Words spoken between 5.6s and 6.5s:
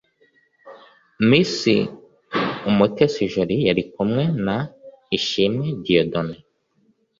Dieudonne